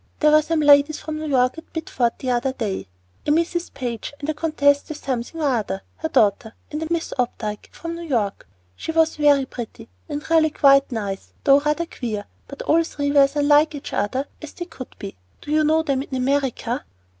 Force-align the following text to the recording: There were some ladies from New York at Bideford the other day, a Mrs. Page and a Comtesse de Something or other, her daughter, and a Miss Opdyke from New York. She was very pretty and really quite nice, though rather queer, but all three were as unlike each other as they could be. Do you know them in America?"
There 0.19 0.31
were 0.31 0.41
some 0.41 0.61
ladies 0.61 0.97
from 0.99 1.17
New 1.17 1.27
York 1.27 1.59
at 1.59 1.73
Bideford 1.73 2.13
the 2.17 2.31
other 2.31 2.53
day, 2.53 2.87
a 3.27 3.29
Mrs. 3.29 3.71
Page 3.75 4.13
and 4.19 4.27
a 4.29 4.33
Comtesse 4.33 4.81
de 4.81 4.95
Something 4.95 5.39
or 5.39 5.55
other, 5.55 5.83
her 5.97 6.09
daughter, 6.09 6.55
and 6.71 6.81
a 6.81 6.91
Miss 6.91 7.13
Opdyke 7.19 7.69
from 7.71 7.93
New 7.93 8.01
York. 8.01 8.47
She 8.75 8.91
was 8.91 9.17
very 9.17 9.45
pretty 9.45 9.89
and 10.09 10.27
really 10.31 10.49
quite 10.49 10.91
nice, 10.91 11.33
though 11.43 11.59
rather 11.59 11.85
queer, 11.85 12.25
but 12.47 12.63
all 12.63 12.83
three 12.83 13.11
were 13.11 13.19
as 13.21 13.35
unlike 13.35 13.75
each 13.75 13.93
other 13.93 14.25
as 14.41 14.53
they 14.53 14.65
could 14.65 14.95
be. 14.97 15.17
Do 15.39 15.51
you 15.51 15.63
know 15.63 15.83
them 15.83 16.01
in 16.01 16.15
America?" 16.15 16.83